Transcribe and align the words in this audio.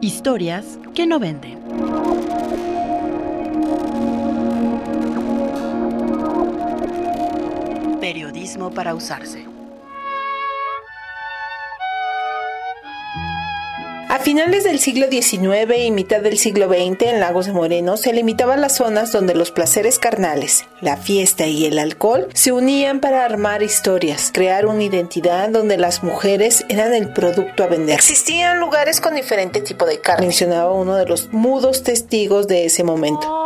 Historias 0.00 0.78
que 0.94 1.08
no 1.08 1.18
venden. 1.18 1.58
Periodismo 8.00 8.70
para 8.70 8.94
usarse. 8.94 9.47
A 14.18 14.20
finales 14.20 14.64
del 14.64 14.80
siglo 14.80 15.06
XIX 15.08 15.76
y 15.78 15.92
mitad 15.92 16.20
del 16.20 16.38
siglo 16.38 16.66
XX 16.68 17.02
en 17.02 17.20
Lagos 17.20 17.46
de 17.46 17.52
Moreno 17.52 17.96
se 17.96 18.12
limitaban 18.12 18.60
las 18.60 18.74
zonas 18.74 19.12
donde 19.12 19.32
los 19.36 19.52
placeres 19.52 20.00
carnales, 20.00 20.64
la 20.80 20.96
fiesta 20.96 21.46
y 21.46 21.66
el 21.66 21.78
alcohol 21.78 22.26
se 22.34 22.50
unían 22.50 22.98
para 22.98 23.24
armar 23.24 23.62
historias, 23.62 24.30
crear 24.34 24.66
una 24.66 24.82
identidad 24.82 25.50
donde 25.50 25.76
las 25.76 26.02
mujeres 26.02 26.66
eran 26.68 26.94
el 26.94 27.12
producto 27.12 27.62
a 27.62 27.68
vender. 27.68 27.94
Existían 27.94 28.58
lugares 28.58 29.00
con 29.00 29.14
diferente 29.14 29.60
tipo 29.60 29.86
de 29.86 30.00
carne, 30.00 30.26
mencionaba 30.26 30.72
uno 30.72 30.96
de 30.96 31.06
los 31.06 31.32
mudos 31.32 31.84
testigos 31.84 32.48
de 32.48 32.66
ese 32.66 32.82
momento. 32.82 33.37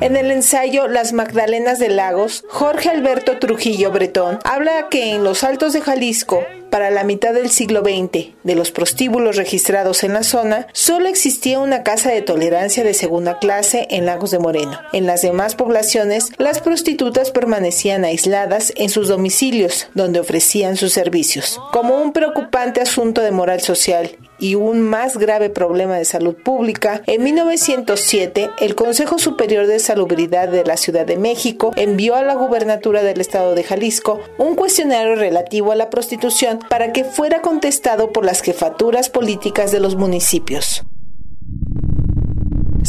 En 0.00 0.16
el 0.16 0.32
ensayo 0.32 0.88
Las 0.88 1.12
Magdalenas 1.12 1.78
de 1.78 1.88
Lagos, 1.88 2.44
Jorge 2.48 2.88
Alberto 2.88 3.38
Trujillo 3.38 3.92
Bretón 3.92 4.40
habla 4.42 4.88
que 4.90 5.14
en 5.14 5.22
los 5.22 5.44
Altos 5.44 5.72
de 5.72 5.82
Jalisco, 5.82 6.44
para 6.68 6.90
la 6.90 7.04
mitad 7.04 7.32
del 7.32 7.48
siglo 7.48 7.82
XX, 7.82 8.34
de 8.42 8.54
los 8.56 8.72
prostíbulos 8.72 9.36
registrados 9.36 10.02
en 10.02 10.12
la 10.12 10.24
zona, 10.24 10.66
solo 10.72 11.08
existía 11.08 11.60
una 11.60 11.84
casa 11.84 12.10
de 12.10 12.22
tolerancia 12.22 12.82
de 12.82 12.92
segunda 12.92 13.38
clase 13.38 13.86
en 13.90 14.04
Lagos 14.06 14.32
de 14.32 14.40
Moreno. 14.40 14.80
En 14.92 15.06
las 15.06 15.22
demás 15.22 15.54
poblaciones, 15.54 16.32
las 16.38 16.60
prostitutas 16.60 17.30
permanecían 17.30 18.04
aisladas 18.04 18.72
en 18.74 18.88
sus 18.88 19.06
domicilios, 19.06 19.86
donde 19.94 20.18
ofrecían 20.18 20.76
sus 20.76 20.92
servicios. 20.92 21.60
Como 21.72 22.02
un 22.02 22.12
preocupante 22.12 22.80
asunto 22.80 23.20
de 23.20 23.30
moral 23.30 23.60
social 23.60 24.18
y 24.44 24.56
un 24.56 24.82
más 24.82 25.16
grave 25.16 25.48
problema 25.48 25.96
de 25.96 26.04
salud 26.04 26.34
pública, 26.34 27.00
en 27.06 27.22
1907 27.22 28.50
el 28.60 28.74
Consejo 28.74 29.18
Superior 29.18 29.66
de 29.66 29.78
Salubridad 29.78 30.48
de 30.48 30.64
la 30.64 30.76
Ciudad 30.76 31.06
de 31.06 31.16
México 31.16 31.72
envió 31.76 32.14
a 32.14 32.22
la 32.22 32.34
gubernatura 32.34 33.02
del 33.02 33.22
estado 33.22 33.54
de 33.54 33.64
Jalisco 33.64 34.20
un 34.36 34.54
cuestionario 34.54 35.14
relativo 35.14 35.72
a 35.72 35.76
la 35.76 35.88
prostitución 35.88 36.58
para 36.68 36.92
que 36.92 37.04
fuera 37.04 37.40
contestado 37.40 38.12
por 38.12 38.26
las 38.26 38.42
jefaturas 38.42 39.08
políticas 39.08 39.72
de 39.72 39.80
los 39.80 39.96
municipios. 39.96 40.84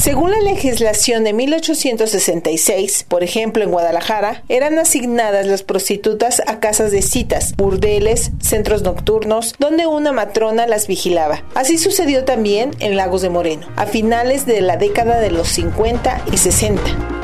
Según 0.06 0.30
la 0.30 0.39
legislación 0.39 1.23
de 1.23 1.34
1866, 1.34 3.08
por 3.09 3.23
ejemplo 3.23 3.64
en 3.64 3.72
Guadalajara, 3.72 4.44
eran 4.50 4.78
asignadas 4.78 5.48
las 5.48 5.64
prostitutas 5.64 6.44
a 6.45 6.59
casas 6.59 6.92
de 6.92 7.02
citas, 7.02 7.56
burdeles, 7.56 8.30
centros 8.39 8.83
nocturnos, 8.83 9.56
donde 9.58 9.88
una 9.88 10.11
matrona 10.11 10.67
las 10.67 10.86
vigilaba. 10.86 11.44
Así 11.56 11.80
sucedió 11.80 12.23
también 12.23 12.70
en 12.81 12.95
Lagos 12.98 13.23
de 13.23 13.31
Moreno, 13.31 13.66
a 13.78 13.88
finales 13.88 14.45
de 14.45 14.61
la 14.61 14.78
década 14.78 15.20
de 15.20 15.31
los 15.31 15.48
50 15.48 16.26
y 16.31 16.38
60. 16.38 17.14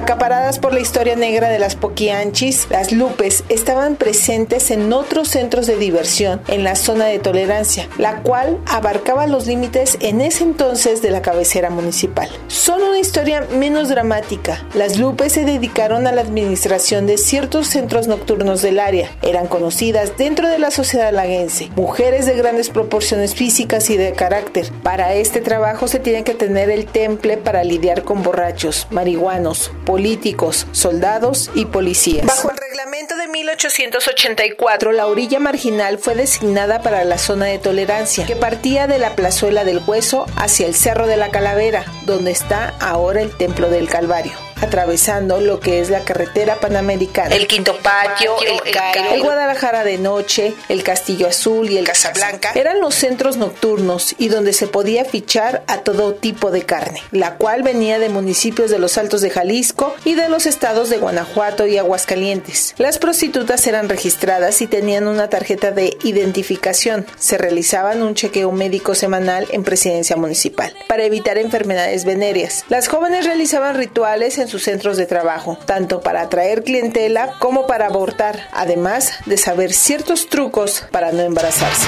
Acaparadas 0.00 0.58
por 0.58 0.72
la 0.72 0.80
historia 0.80 1.14
negra 1.14 1.50
de 1.50 1.58
las 1.58 1.76
poquianchis, 1.76 2.68
las 2.70 2.90
lupes 2.90 3.44
estaban 3.50 3.96
presentes 3.96 4.70
en 4.70 4.90
otros 4.94 5.28
centros 5.28 5.66
de 5.66 5.76
diversión 5.76 6.40
en 6.48 6.64
la 6.64 6.74
zona 6.74 7.04
de 7.04 7.18
tolerancia, 7.18 7.86
la 7.98 8.22
cual 8.22 8.58
abarcaba 8.64 9.26
los 9.26 9.46
límites 9.46 9.98
en 10.00 10.22
ese 10.22 10.44
entonces 10.44 11.02
de 11.02 11.10
la 11.10 11.20
cabecera 11.20 11.68
municipal. 11.68 12.30
Son 12.48 12.82
una 12.82 12.98
historia 12.98 13.46
menos 13.52 13.90
dramática. 13.90 14.66
Las 14.72 14.96
lupes 14.98 15.34
se 15.34 15.44
dedicaron 15.44 16.06
a 16.06 16.12
la 16.12 16.22
administración 16.22 17.06
de 17.06 17.18
ciertos 17.18 17.66
centros 17.66 18.08
nocturnos 18.08 18.62
del 18.62 18.80
área. 18.80 19.10
Eran 19.20 19.48
conocidas 19.48 20.16
dentro 20.16 20.48
de 20.48 20.58
la 20.58 20.70
sociedad 20.70 21.12
laguense, 21.12 21.68
mujeres 21.76 22.24
de 22.24 22.36
grandes 22.36 22.70
proporciones 22.70 23.34
físicas 23.34 23.90
y 23.90 23.98
de 23.98 24.12
carácter. 24.12 24.70
Para 24.82 25.12
este 25.12 25.42
trabajo 25.42 25.88
se 25.88 25.98
tiene 25.98 26.24
que 26.24 26.32
tener 26.32 26.70
el 26.70 26.86
temple 26.86 27.36
para 27.36 27.64
lidiar 27.64 28.02
con 28.02 28.22
borrachos, 28.22 28.86
marihuanos, 28.90 29.70
políticos, 29.90 30.68
soldados 30.70 31.50
y 31.52 31.64
policías. 31.64 32.24
Bajo 32.24 32.48
el 32.48 32.56
reglamento 32.56 33.16
de 33.16 33.26
1884, 33.26 34.92
la 34.92 35.08
orilla 35.08 35.40
marginal 35.40 35.98
fue 35.98 36.14
designada 36.14 36.80
para 36.80 37.02
la 37.02 37.18
zona 37.18 37.46
de 37.46 37.58
tolerancia, 37.58 38.24
que 38.24 38.36
partía 38.36 38.86
de 38.86 39.00
la 39.00 39.16
plazuela 39.16 39.64
del 39.64 39.82
Hueso 39.84 40.26
hacia 40.36 40.68
el 40.68 40.76
Cerro 40.76 41.08
de 41.08 41.16
la 41.16 41.32
Calavera, 41.32 41.84
donde 42.06 42.30
está 42.30 42.72
ahora 42.78 43.20
el 43.20 43.36
Templo 43.36 43.68
del 43.68 43.88
Calvario 43.88 44.49
atravesando 44.60 45.40
lo 45.40 45.60
que 45.60 45.80
es 45.80 45.90
la 45.90 46.00
carretera 46.00 46.56
panamericana. 46.56 47.34
El 47.34 47.46
Quinto 47.46 47.76
Patio, 47.82 48.36
el, 48.40 48.70
Cairo, 48.70 49.12
el 49.12 49.22
Guadalajara 49.22 49.84
de 49.84 49.98
noche, 49.98 50.54
el 50.68 50.82
Castillo 50.82 51.28
Azul 51.28 51.70
y 51.70 51.78
el 51.78 51.86
Casablanca 51.86 52.52
eran 52.54 52.80
los 52.80 52.94
centros 52.94 53.36
nocturnos 53.36 54.14
y 54.18 54.28
donde 54.28 54.52
se 54.52 54.66
podía 54.66 55.04
fichar 55.04 55.62
a 55.66 55.78
todo 55.78 56.14
tipo 56.14 56.50
de 56.50 56.62
carne, 56.62 57.02
la 57.10 57.36
cual 57.36 57.62
venía 57.62 57.98
de 57.98 58.08
municipios 58.08 58.70
de 58.70 58.78
los 58.78 58.98
Altos 58.98 59.20
de 59.20 59.30
Jalisco 59.30 59.94
y 60.04 60.14
de 60.14 60.28
los 60.28 60.46
estados 60.46 60.90
de 60.90 60.98
Guanajuato 60.98 61.66
y 61.66 61.78
Aguascalientes. 61.78 62.74
Las 62.78 62.98
prostitutas 62.98 63.66
eran 63.66 63.88
registradas 63.88 64.60
y 64.60 64.66
tenían 64.66 65.08
una 65.08 65.28
tarjeta 65.28 65.70
de 65.70 65.96
identificación. 66.02 67.06
Se 67.18 67.38
realizaban 67.38 68.02
un 68.02 68.14
chequeo 68.14 68.52
médico 68.52 68.94
semanal 68.94 69.46
en 69.50 69.64
presidencia 69.64 70.16
municipal 70.16 70.74
para 70.88 71.04
evitar 71.04 71.38
enfermedades 71.38 72.04
venéreas. 72.04 72.64
Las 72.68 72.88
jóvenes 72.88 73.24
realizaban 73.24 73.76
rituales 73.76 74.38
en 74.38 74.48
sus 74.50 74.64
centros 74.64 74.96
de 74.96 75.06
trabajo, 75.06 75.58
tanto 75.64 76.00
para 76.00 76.22
atraer 76.22 76.62
clientela 76.62 77.34
como 77.38 77.66
para 77.66 77.86
abortar, 77.86 78.48
además 78.52 79.12
de 79.26 79.38
saber 79.38 79.72
ciertos 79.72 80.28
trucos 80.28 80.84
para 80.90 81.12
no 81.12 81.22
embarazarse. 81.22 81.86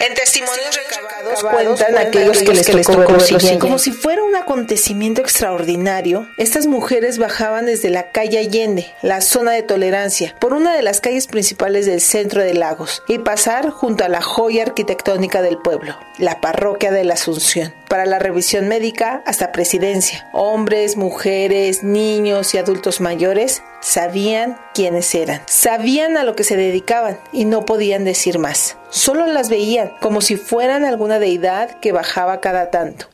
En 0.00 0.14
testimonios 0.14 0.74
recabados 0.74 1.42
cuentan 1.42 1.98
aquellos 1.98 2.38
que 2.38 2.54
les 2.54 2.86
tocó 2.86 3.12
ver 3.18 3.58
Como 3.58 3.78
si 3.78 3.92
fuera 3.92 4.22
un 4.22 4.34
acontecimiento 4.34 5.20
extraordinario, 5.20 6.26
estas 6.38 6.66
mujeres 6.66 7.18
bajaban 7.18 7.66
desde 7.66 7.90
la 7.90 8.10
calle 8.10 8.38
Allende, 8.38 8.94
la 9.02 9.20
zona 9.20 9.52
de 9.52 9.62
tolerancia, 9.62 10.34
por 10.40 10.54
una 10.54 10.74
de 10.74 10.82
las 10.82 11.02
calles 11.02 11.26
principales 11.26 11.84
del 11.84 12.00
centro 12.00 12.42
de 12.42 12.54
Lagos, 12.54 13.02
y 13.08 13.18
pasar 13.18 13.68
junto 13.68 14.02
a 14.02 14.08
la 14.08 14.22
joya 14.22 14.62
arquitectónica 14.62 15.42
del 15.42 15.58
pueblo, 15.58 15.98
la 16.16 16.40
parroquia 16.40 16.90
de 16.92 17.04
la 17.04 17.14
Asunción, 17.14 17.74
para 17.88 18.06
la 18.06 18.18
revisión 18.18 18.68
médica 18.68 19.22
hasta 19.26 19.52
presidencia. 19.52 20.30
Hombres, 20.32 20.96
mujeres, 20.96 21.82
niños 21.82 22.54
y 22.54 22.58
adultos 22.58 23.02
mayores 23.02 23.62
sabían 23.80 24.58
quiénes 24.74 25.14
eran, 25.14 25.42
sabían 25.46 26.16
a 26.16 26.24
lo 26.24 26.36
que 26.36 26.44
se 26.44 26.56
dedicaban 26.56 27.18
y 27.32 27.44
no 27.44 27.64
podían 27.64 28.04
decir 28.04 28.38
más. 28.38 28.76
Solo 28.90 29.26
las 29.26 29.48
veían 29.48 29.92
como 30.00 30.20
si 30.20 30.36
fueran 30.36 30.84
alguna 30.84 31.18
deidad 31.18 31.78
que 31.80 31.92
bajaba 31.92 32.40
cada 32.40 32.70
tanto. 32.70 33.06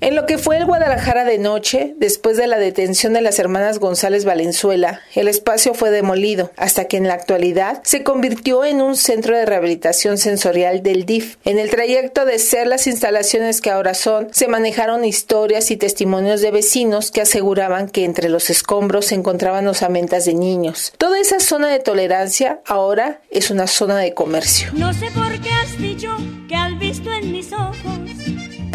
En 0.00 0.14
lo 0.14 0.26
que 0.26 0.38
fue 0.38 0.56
el 0.56 0.64
Guadalajara 0.64 1.24
de 1.24 1.38
noche, 1.38 1.94
después 1.98 2.36
de 2.36 2.46
la 2.46 2.58
detención 2.58 3.14
de 3.14 3.20
las 3.20 3.40
hermanas 3.40 3.80
González 3.80 4.24
Valenzuela, 4.24 5.00
el 5.16 5.26
espacio 5.26 5.74
fue 5.74 5.90
demolido, 5.90 6.52
hasta 6.56 6.84
que 6.84 6.96
en 6.96 7.08
la 7.08 7.14
actualidad 7.14 7.80
se 7.82 8.04
convirtió 8.04 8.64
en 8.64 8.80
un 8.80 8.94
centro 8.94 9.36
de 9.36 9.44
rehabilitación 9.44 10.16
sensorial 10.16 10.84
del 10.84 11.04
DIF. 11.04 11.36
En 11.44 11.58
el 11.58 11.70
trayecto 11.70 12.24
de 12.24 12.38
ser 12.38 12.68
las 12.68 12.86
instalaciones 12.86 13.60
que 13.60 13.70
ahora 13.70 13.94
son, 13.94 14.28
se 14.32 14.46
manejaron 14.46 15.04
historias 15.04 15.72
y 15.72 15.76
testimonios 15.76 16.42
de 16.42 16.52
vecinos 16.52 17.10
que 17.10 17.22
aseguraban 17.22 17.88
que 17.88 18.04
entre 18.04 18.28
los 18.28 18.50
escombros 18.50 19.06
se 19.06 19.16
encontraban 19.16 19.66
osamentas 19.66 20.24
de 20.26 20.34
niños. 20.34 20.92
Toda 20.96 21.18
esa 21.18 21.40
zona 21.40 21.68
de 21.68 21.80
tolerancia 21.80 22.60
ahora 22.66 23.20
es 23.30 23.50
una 23.50 23.66
zona 23.66 23.98
de 23.98 24.14
comercio. 24.14 24.70
No 24.74 24.92
sé 24.92 25.06
por 25.10 25.40
qué 25.40 25.50
has 25.50 25.80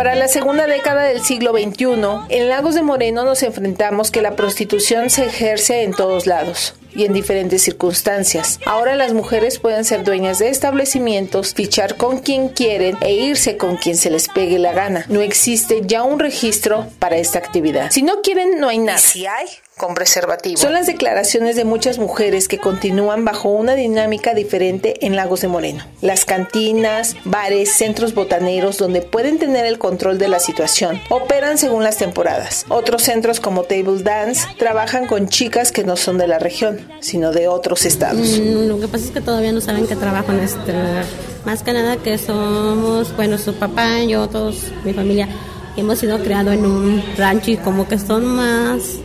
para 0.03 0.15
la 0.15 0.27
segunda 0.27 0.67
década 0.67 1.03
del 1.03 1.23
siglo 1.23 1.53
XXI, 1.53 1.85
en 2.27 2.49
Lagos 2.49 2.75
de 2.75 2.81
Moreno 2.81 3.23
nos 3.23 3.41
enfrentamos 3.41 4.11
que 4.11 4.21
la 4.21 4.35
prostitución 4.35 5.09
se 5.09 5.27
ejerce 5.27 5.83
en 5.83 5.93
todos 5.93 6.27
lados 6.27 6.75
y 6.93 7.05
en 7.05 7.13
diferentes 7.13 7.61
circunstancias. 7.61 8.59
Ahora 8.65 8.97
las 8.97 9.13
mujeres 9.13 9.59
pueden 9.59 9.85
ser 9.85 10.03
dueñas 10.03 10.39
de 10.39 10.49
establecimientos, 10.49 11.53
fichar 11.53 11.95
con 11.95 12.19
quien 12.19 12.49
quieren 12.49 12.97
e 12.99 13.13
irse 13.13 13.55
con 13.55 13.77
quien 13.77 13.95
se 13.95 14.09
les 14.09 14.27
pegue 14.27 14.59
la 14.59 14.73
gana. 14.73 15.05
No 15.07 15.21
existe 15.21 15.83
ya 15.85 16.03
un 16.03 16.19
registro 16.19 16.85
para 16.99 17.15
esta 17.15 17.39
actividad. 17.39 17.89
Si 17.89 18.01
no 18.01 18.21
quieren, 18.21 18.59
no 18.59 18.67
hay 18.67 18.79
nada. 18.79 18.97
Si 18.97 19.25
hay, 19.25 19.47
con 19.77 19.95
preservativo. 19.95 20.57
Son 20.57 20.73
las 20.73 20.87
declaraciones 20.87 21.55
de 21.55 21.65
muchas 21.65 21.97
mujeres 21.97 22.47
que 22.47 22.57
continúan 22.57 23.25
bajo 23.25 23.49
una 23.49 23.75
dinámica 23.75 24.33
diferente 24.33 25.05
en 25.05 25.15
Lagos 25.15 25.41
de 25.41 25.47
Moreno. 25.47 25.83
Las 26.01 26.25
cantinas, 26.25 27.15
bares, 27.25 27.73
centros 27.73 28.13
botaneros 28.13 28.77
donde 28.77 29.01
pueden 29.01 29.39
tener 29.39 29.65
el 29.65 29.79
control 29.79 30.17
de 30.17 30.27
la 30.27 30.39
situación 30.39 31.01
operan 31.09 31.57
según 31.57 31.83
las 31.83 31.97
temporadas. 31.97 32.65
Otros 32.69 33.03
centros 33.03 33.39
como 33.39 33.63
Table 33.63 34.03
Dance 34.03 34.47
trabajan 34.57 35.07
con 35.07 35.27
chicas 35.27 35.71
que 35.71 35.83
no 35.83 35.97
son 35.97 36.17
de 36.17 36.27
la 36.27 36.39
región, 36.39 36.87
sino 36.99 37.31
de 37.31 37.47
otros 37.47 37.85
estados. 37.85 38.39
Mm, 38.39 38.67
lo 38.67 38.79
que 38.79 38.87
pasa 38.87 39.05
es 39.05 39.11
que 39.11 39.21
todavía 39.21 39.51
no 39.51 39.61
saben 39.61 39.87
que 39.87 39.95
trabajo 39.95 40.31
en 40.31 40.39
este 40.39 40.71
lugar. 40.71 41.05
Más 41.45 41.63
que 41.63 41.73
nada 41.73 41.97
que 41.97 42.17
somos, 42.17 43.15
bueno, 43.15 43.37
su 43.37 43.53
papá, 43.55 44.01
yo, 44.03 44.29
todos, 44.29 44.71
mi 44.85 44.93
familia 44.93 45.27
hemos 45.75 45.99
sido 45.99 46.19
criados 46.19 46.53
en 46.53 46.65
un 46.65 47.03
rancho 47.17 47.51
y 47.51 47.57
como 47.57 47.87
que 47.87 47.97
son 47.97 48.25
más, 48.25 48.99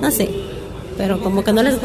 no 0.00 0.10
sé, 0.10 0.28
pero 0.96 1.20
como 1.20 1.42
que 1.42 1.52
no 1.52 1.62
les 1.62 1.80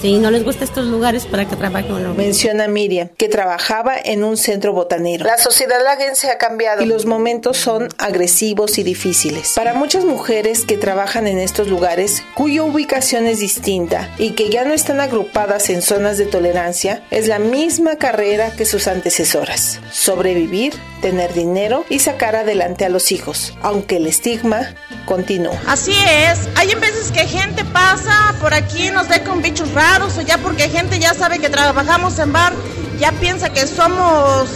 Sí, 0.00 0.18
no 0.18 0.30
les 0.30 0.44
gusta 0.44 0.64
estos 0.64 0.86
lugares 0.86 1.26
para 1.26 1.46
que 1.46 1.56
trabajen 1.56 1.92
o 1.92 1.98
no. 1.98 2.14
Menciona 2.14 2.68
Miriam, 2.68 3.08
que 3.16 3.28
trabajaba 3.28 3.96
en 3.96 4.24
un 4.24 4.36
centro 4.36 4.72
botanero. 4.72 5.24
La 5.24 5.38
sociedad 5.38 5.82
laguense 5.82 6.30
ha 6.30 6.38
cambiado 6.38 6.82
y 6.82 6.86
los 6.86 7.06
momentos 7.06 7.56
son 7.56 7.88
agresivos 7.98 8.78
y 8.78 8.82
difíciles. 8.82 9.52
Para 9.54 9.74
muchas 9.74 10.04
mujeres 10.04 10.64
que 10.64 10.76
trabajan 10.76 11.26
en 11.26 11.38
estos 11.38 11.68
lugares, 11.68 12.22
cuya 12.34 12.62
ubicación 12.62 13.26
es 13.26 13.40
distinta 13.40 14.10
y 14.18 14.30
que 14.32 14.50
ya 14.50 14.64
no 14.64 14.74
están 14.74 15.00
agrupadas 15.00 15.70
en 15.70 15.82
zonas 15.82 16.18
de 16.18 16.26
tolerancia, 16.26 17.02
es 17.10 17.28
la 17.28 17.38
misma 17.38 17.96
carrera 17.96 18.50
que 18.50 18.64
sus 18.64 18.86
antecesoras. 18.86 19.80
Sobrevivir, 19.92 20.74
tener 21.00 21.32
dinero 21.34 21.84
y 21.88 21.98
sacar 21.98 22.36
adelante 22.36 22.84
a 22.84 22.88
los 22.88 23.12
hijos, 23.12 23.54
aunque 23.62 23.96
el 23.96 24.06
estigma 24.06 24.74
continúa. 25.04 25.58
Así 25.66 25.92
es, 25.92 26.48
hay 26.56 26.74
veces 26.74 27.10
que 27.12 27.26
gente 27.26 27.64
pasa 27.66 28.34
por 28.40 28.54
aquí, 28.54 28.90
nos 28.90 29.08
ve 29.08 29.22
con 29.22 29.42
bichos 29.42 29.72
raros 29.84 30.16
o 30.16 30.22
ya 30.22 30.38
porque 30.38 30.68
gente 30.68 30.98
ya 30.98 31.12
sabe 31.14 31.38
que 31.38 31.50
trabajamos 31.50 32.18
en 32.18 32.32
bar, 32.32 32.52
ya 32.98 33.12
piensa 33.12 33.52
que 33.52 33.66
somos 33.66 34.48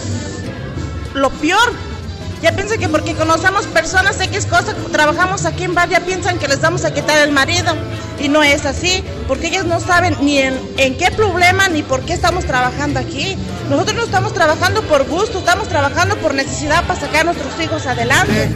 lo 1.15 1.31
peor. 1.31 1.73
Ya 2.41 2.53
piensa 2.53 2.79
que 2.79 2.89
porque 2.89 3.15
conocemos 3.15 3.67
personas 3.67 4.21
X 4.21 4.47
cosas, 4.47 4.77
trabajamos 4.93 5.45
aquí 5.45 5.65
en 5.65 5.75
bar, 5.75 5.89
ya 5.89 6.01
piensan 6.01 6.39
que 6.39 6.47
les 6.47 6.61
vamos 6.61 6.85
a 6.85 6.95
quitar 6.95 7.19
el 7.19 7.33
marido. 7.33 7.75
Y 8.21 8.29
no 8.29 8.45
es 8.45 8.65
así, 8.65 9.03
porque 9.27 9.49
ellas 9.49 9.65
no 9.65 9.81
saben 9.81 10.17
ni 10.21 10.39
en, 10.39 10.55
en 10.77 10.97
qué 10.97 11.11
problema 11.11 11.69
ni 11.69 11.83
por 11.83 12.01
qué 12.03 12.13
estamos 12.13 12.45
trabajando 12.45 13.01
aquí. 13.01 13.37
Nosotros 13.69 13.97
no 13.97 14.05
estamos 14.05 14.33
trabajando 14.35 14.83
por 14.83 15.05
gusto, 15.05 15.39
estamos 15.39 15.69
trabajando 15.69 16.17
por 16.19 16.33
necesidad 16.33 16.85
para 16.85 17.01
sacar 17.01 17.23
a 17.23 17.25
nuestros 17.25 17.61
hijos 17.61 17.87
adelante. 17.87 18.55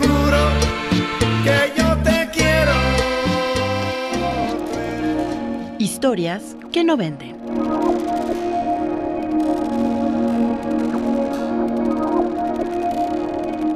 que 1.45 1.73
yo 1.77 1.97
te 2.05 2.31
quiero. 2.33 2.73
Historias 5.79 6.43
que 6.73 6.83
no 6.83 6.97
venden. 6.97 7.37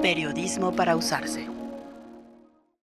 Periodismo 0.00 0.72
para 0.72 0.96
usarse. 0.96 1.56